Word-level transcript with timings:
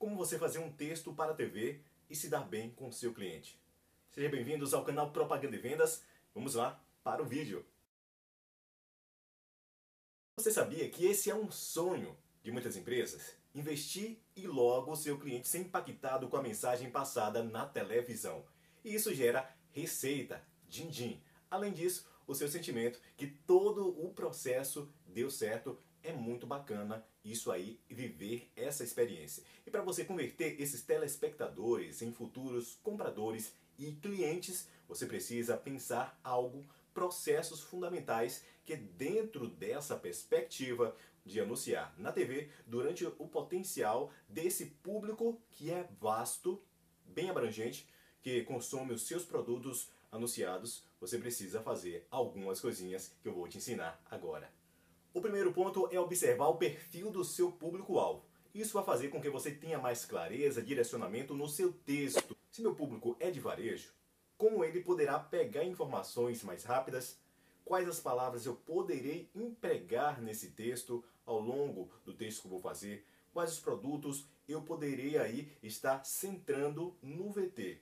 como 0.00 0.16
você 0.16 0.38
fazer 0.38 0.60
um 0.60 0.72
texto 0.72 1.12
para 1.12 1.32
a 1.32 1.34
TV 1.34 1.78
e 2.08 2.16
se 2.16 2.30
dar 2.30 2.40
bem 2.40 2.70
com 2.70 2.88
o 2.88 2.92
seu 2.92 3.12
cliente. 3.12 3.60
Sejam 4.10 4.30
bem-vindos 4.30 4.72
ao 4.72 4.82
canal 4.82 5.12
Propaganda 5.12 5.54
e 5.54 5.58
Vendas. 5.58 6.02
Vamos 6.34 6.54
lá 6.54 6.82
para 7.04 7.22
o 7.22 7.26
vídeo. 7.26 7.66
Você 10.38 10.50
sabia 10.50 10.88
que 10.88 11.04
esse 11.04 11.28
é 11.28 11.34
um 11.34 11.50
sonho 11.50 12.16
de 12.42 12.50
muitas 12.50 12.76
empresas? 12.76 13.36
Investir 13.54 14.18
e 14.34 14.46
logo 14.46 14.90
o 14.90 14.96
seu 14.96 15.18
cliente 15.18 15.46
ser 15.46 15.58
impactado 15.58 16.28
com 16.28 16.36
a 16.38 16.42
mensagem 16.42 16.90
passada 16.90 17.42
na 17.42 17.66
televisão. 17.66 18.42
E 18.82 18.94
isso 18.94 19.14
gera 19.14 19.54
receita, 19.70 20.42
din-din. 20.66 21.22
Além 21.50 21.74
disso, 21.74 22.08
o 22.26 22.34
seu 22.34 22.48
sentimento 22.48 22.98
que 23.18 23.26
todo 23.26 24.02
o 24.02 24.14
processo 24.14 24.90
deu 25.06 25.30
certo 25.30 25.78
é 26.02 26.12
muito 26.12 26.46
bacana 26.46 27.04
isso 27.24 27.50
aí 27.50 27.78
viver 27.88 28.50
essa 28.56 28.82
experiência. 28.82 29.42
E 29.66 29.70
para 29.70 29.82
você 29.82 30.04
converter 30.04 30.60
esses 30.60 30.82
telespectadores 30.82 32.02
em 32.02 32.12
futuros 32.12 32.78
compradores 32.82 33.52
e 33.78 33.92
clientes, 33.92 34.68
você 34.88 35.06
precisa 35.06 35.56
pensar 35.56 36.18
algo, 36.22 36.66
processos 36.92 37.60
fundamentais 37.60 38.44
que 38.64 38.76
dentro 38.76 39.48
dessa 39.48 39.96
perspectiva 39.96 40.94
de 41.24 41.40
anunciar 41.40 41.94
na 41.98 42.12
TV, 42.12 42.50
durante 42.66 43.04
o 43.06 43.28
potencial 43.28 44.12
desse 44.28 44.66
público 44.66 45.40
que 45.52 45.70
é 45.70 45.88
vasto, 46.00 46.62
bem 47.04 47.30
abrangente, 47.30 47.88
que 48.22 48.42
consome 48.42 48.92
os 48.92 49.06
seus 49.06 49.24
produtos 49.24 49.88
anunciados, 50.10 50.82
você 51.00 51.18
precisa 51.18 51.62
fazer 51.62 52.06
algumas 52.10 52.60
coisinhas 52.60 53.12
que 53.22 53.28
eu 53.28 53.34
vou 53.34 53.48
te 53.48 53.58
ensinar 53.58 54.00
agora. 54.10 54.59
O 55.12 55.20
primeiro 55.20 55.52
ponto 55.52 55.88
é 55.90 55.98
observar 55.98 56.46
o 56.46 56.56
perfil 56.56 57.10
do 57.10 57.24
seu 57.24 57.50
público-alvo. 57.50 58.24
Isso 58.54 58.74
vai 58.74 58.84
fazer 58.84 59.08
com 59.08 59.20
que 59.20 59.28
você 59.28 59.50
tenha 59.50 59.76
mais 59.76 60.04
clareza, 60.04 60.62
direcionamento 60.62 61.34
no 61.34 61.48
seu 61.48 61.72
texto. 61.72 62.36
Se 62.48 62.62
meu 62.62 62.76
público 62.76 63.16
é 63.18 63.28
de 63.28 63.40
varejo, 63.40 63.92
como 64.38 64.64
ele 64.64 64.80
poderá 64.80 65.18
pegar 65.18 65.64
informações 65.64 66.44
mais 66.44 66.62
rápidas? 66.62 67.18
Quais 67.64 67.88
as 67.88 67.98
palavras 67.98 68.46
eu 68.46 68.54
poderei 68.54 69.28
empregar 69.34 70.22
nesse 70.22 70.52
texto 70.52 71.04
ao 71.26 71.40
longo 71.40 71.90
do 72.04 72.14
texto 72.14 72.42
que 72.42 72.46
eu 72.46 72.52
vou 72.52 72.60
fazer? 72.60 73.04
Quais 73.32 73.52
os 73.52 73.58
produtos 73.58 74.24
eu 74.48 74.62
poderei 74.62 75.18
aí 75.18 75.50
estar 75.60 76.04
centrando 76.04 76.96
no 77.02 77.30
VT? 77.32 77.80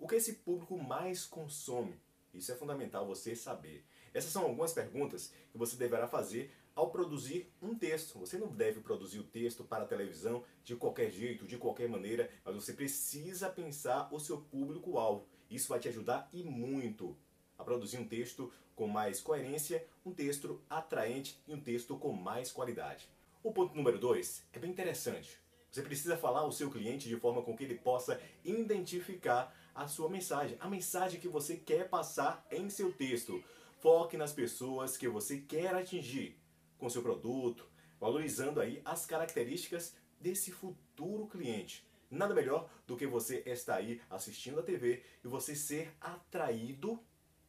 O 0.00 0.08
que 0.08 0.16
esse 0.16 0.34
público 0.34 0.76
mais 0.76 1.24
consome? 1.24 1.94
Isso 2.36 2.52
é 2.52 2.54
fundamental 2.54 3.06
você 3.06 3.34
saber. 3.34 3.84
Essas 4.12 4.30
são 4.30 4.42
algumas 4.42 4.72
perguntas 4.72 5.32
que 5.50 5.58
você 5.58 5.76
deverá 5.76 6.06
fazer 6.06 6.52
ao 6.74 6.90
produzir 6.90 7.50
um 7.60 7.74
texto. 7.74 8.18
Você 8.18 8.38
não 8.38 8.48
deve 8.48 8.80
produzir 8.80 9.18
o 9.18 9.24
texto 9.24 9.64
para 9.64 9.84
a 9.84 9.86
televisão 9.86 10.44
de 10.62 10.76
qualquer 10.76 11.10
jeito, 11.10 11.46
de 11.46 11.56
qualquer 11.56 11.88
maneira, 11.88 12.30
mas 12.44 12.54
você 12.54 12.72
precisa 12.72 13.48
pensar 13.48 14.08
o 14.12 14.20
seu 14.20 14.40
público-alvo. 14.40 15.26
Isso 15.50 15.68
vai 15.68 15.78
te 15.78 15.88
ajudar 15.88 16.28
e 16.32 16.42
muito 16.42 17.16
a 17.58 17.64
produzir 17.64 17.98
um 17.98 18.06
texto 18.06 18.52
com 18.74 18.86
mais 18.86 19.20
coerência, 19.20 19.86
um 20.04 20.12
texto 20.12 20.62
atraente 20.68 21.40
e 21.48 21.54
um 21.54 21.60
texto 21.60 21.96
com 21.96 22.12
mais 22.12 22.52
qualidade. 22.52 23.08
O 23.42 23.52
ponto 23.52 23.74
número 23.74 23.98
dois 23.98 24.44
é 24.52 24.58
bem 24.58 24.70
interessante. 24.70 25.38
Você 25.76 25.82
precisa 25.82 26.16
falar 26.16 26.40
ao 26.40 26.50
seu 26.50 26.70
cliente 26.70 27.06
de 27.06 27.20
forma 27.20 27.42
com 27.42 27.54
que 27.54 27.62
ele 27.62 27.74
possa 27.74 28.18
identificar 28.42 29.54
a 29.74 29.86
sua 29.86 30.08
mensagem, 30.08 30.56
a 30.58 30.70
mensagem 30.70 31.20
que 31.20 31.28
você 31.28 31.54
quer 31.54 31.90
passar 31.90 32.46
em 32.50 32.70
seu 32.70 32.90
texto. 32.90 33.44
Foque 33.78 34.16
nas 34.16 34.32
pessoas 34.32 34.96
que 34.96 35.06
você 35.06 35.36
quer 35.36 35.74
atingir 35.74 36.40
com 36.78 36.88
seu 36.88 37.02
produto, 37.02 37.68
valorizando 38.00 38.58
aí 38.58 38.80
as 38.86 39.04
características 39.04 39.94
desse 40.18 40.50
futuro 40.50 41.26
cliente. 41.26 41.86
Nada 42.10 42.34
melhor 42.34 42.70
do 42.86 42.96
que 42.96 43.06
você 43.06 43.42
estar 43.44 43.74
aí 43.74 44.00
assistindo 44.08 44.60
a 44.60 44.62
TV 44.62 45.02
e 45.22 45.28
você 45.28 45.54
ser 45.54 45.94
atraído 46.00 46.98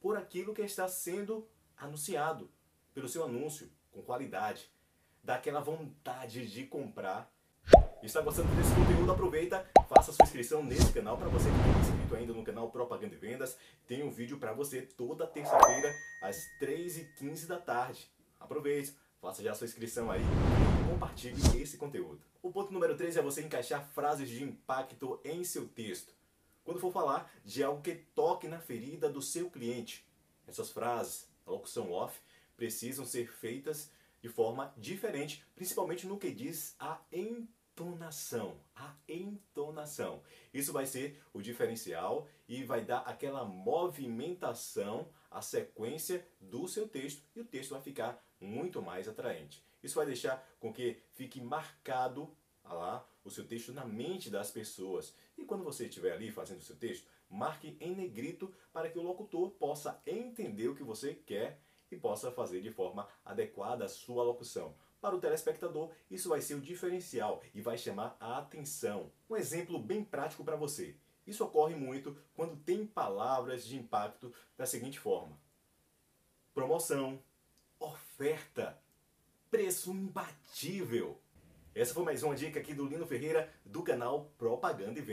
por 0.02 0.18
aquilo 0.18 0.54
que 0.54 0.64
está 0.64 0.90
sendo 0.90 1.48
anunciado, 1.78 2.52
pelo 2.94 3.08
seu 3.08 3.24
anúncio, 3.24 3.72
com 3.90 4.02
qualidade. 4.02 4.70
Dá 5.24 5.36
aquela 5.36 5.62
vontade 5.62 6.46
de 6.52 6.66
comprar. 6.66 7.37
Está 8.04 8.22
gostando 8.22 8.48
desse 8.56 8.74
conteúdo? 8.76 9.12
Aproveita, 9.12 9.68
faça 9.90 10.14
sua 10.14 10.24
inscrição 10.24 10.64
nesse 10.64 10.94
canal 10.94 11.18
para 11.18 11.30
você 11.30 11.50
que 11.50 11.56
não 11.56 11.76
é 11.76 11.80
inscrito 11.80 12.16
ainda 12.16 12.34
no 12.34 12.44
canal 12.44 12.70
Propaganda 12.70 13.16
e 13.16 13.18
Vendas. 13.18 13.58
Tem 13.88 14.04
um 14.04 14.12
vídeo 14.12 14.38
para 14.38 14.54
você 14.54 14.84
toda 14.84 15.26
terça-feira 15.26 15.94
às 16.22 16.38
3h15 16.62 17.48
da 17.48 17.58
tarde. 17.60 18.08
Aproveite, 18.40 18.96
faça 19.20 19.42
já 19.42 19.54
sua 19.56 19.66
inscrição 19.66 20.12
aí 20.12 20.22
e 20.22 20.90
compartilhe 20.92 21.62
esse 21.62 21.76
conteúdo. 21.76 22.22
O 22.42 22.52
ponto 22.52 22.72
número 22.72 22.96
3 22.96 23.18
é 23.18 23.22
você 23.22 23.42
encaixar 23.42 23.84
frases 23.90 24.30
de 24.30 24.44
impacto 24.44 25.20
em 25.26 25.44
seu 25.44 25.68
texto. 25.68 26.14
Quando 26.64 26.80
for 26.80 26.94
falar 26.94 27.32
de 27.44 27.64
algo 27.64 27.82
que 27.82 27.96
toque 27.96 28.48
na 28.48 28.60
ferida 28.60 29.10
do 29.10 29.24
seu 29.24 29.50
cliente, 29.50 30.08
essas 30.48 30.70
frases, 30.70 31.28
a 31.46 31.52
locução 31.52 31.92
off, 31.92 32.20
precisam 32.56 33.06
ser 33.06 33.32
feitas 33.32 33.92
de 34.22 34.30
forma 34.30 34.74
diferente, 34.78 35.44
principalmente 35.56 36.06
no 36.06 36.18
que 36.18 36.32
diz 36.32 36.76
a 36.80 37.00
entonação. 37.78 38.56
A 38.76 38.96
entonação. 39.08 40.22
Isso 40.52 40.74
vai 40.74 40.88
ser 40.88 41.22
o 41.32 41.42
diferencial 41.42 42.28
e 42.48 42.64
vai 42.64 42.84
dar 42.84 43.00
aquela 43.00 43.46
movimentação, 43.46 45.08
a 45.30 45.42
sequência 45.42 46.28
do 46.42 46.68
seu 46.68 46.88
texto 46.88 47.24
e 47.36 47.40
o 47.40 47.46
texto 47.46 47.72
vai 47.72 47.82
ficar 47.82 48.24
muito 48.42 48.82
mais 48.82 49.08
atraente. 49.08 49.64
Isso 49.84 49.96
vai 49.96 50.08
deixar 50.08 50.44
com 50.60 50.74
que 50.74 50.98
fique 51.14 51.40
marcado 51.40 52.36
lá 52.64 53.08
o 53.24 53.30
seu 53.30 53.46
texto 53.46 53.72
na 53.72 53.86
mente 53.86 54.30
das 54.30 54.50
pessoas. 54.50 55.14
E 55.38 55.46
quando 55.46 55.64
você 55.64 55.86
estiver 55.86 56.14
ali 56.14 56.32
fazendo 56.32 56.60
o 56.60 56.64
seu 56.64 56.76
texto, 56.76 57.08
marque 57.30 57.78
em 57.80 57.96
negrito 57.96 58.52
para 58.74 58.90
que 58.90 58.98
o 58.98 59.04
locutor 59.04 59.52
possa 59.52 60.02
entender 60.06 60.68
o 60.68 60.76
que 60.76 60.84
você 60.84 61.14
quer 61.14 61.62
e 61.92 61.96
possa 61.96 62.32
fazer 62.32 62.62
de 62.62 62.72
forma 62.72 63.08
adequada 63.24 63.86
a 63.86 63.90
sua 63.90 64.24
locução. 64.24 64.76
Para 65.00 65.16
o 65.16 65.20
telespectador, 65.20 65.92
isso 66.10 66.30
vai 66.30 66.42
ser 66.42 66.56
o 66.56 66.62
diferencial 66.62 67.42
e 67.54 67.62
vai 67.62 67.78
chamar 67.78 68.18
a 68.20 68.40
atenção. 68.40 69.12
Um 69.30 69.36
exemplo 69.36 69.78
bem 69.78 70.04
prático 70.04 70.44
para 70.44 70.56
você. 70.56 70.96
Isso 71.26 71.44
ocorre 71.44 71.76
muito 71.76 72.18
quando 72.34 72.56
tem 72.56 72.86
palavras 72.86 73.66
de 73.66 73.78
impacto 73.78 74.34
da 74.58 74.66
seguinte 74.66 75.00
forma: 75.00 75.38
promoção, 76.54 77.22
oferta, 77.80 78.82
preço 79.52 79.92
imbatível. 79.92 81.20
Essa 81.76 81.94
foi 81.94 82.04
mais 82.04 82.24
uma 82.24 82.36
dica 82.36 82.60
aqui 82.60 82.74
do 82.74 82.88
Lino 82.88 83.06
Ferreira 83.06 83.54
do 83.64 83.84
canal 83.84 84.32
Propaganda 84.38 84.98
e 84.98 85.02
Venda. 85.02 85.06